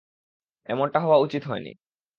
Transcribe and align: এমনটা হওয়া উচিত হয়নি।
এমনটা 0.69 0.99
হওয়া 0.99 1.17
উচিত 1.17 1.43
হয়নি। 1.47 1.71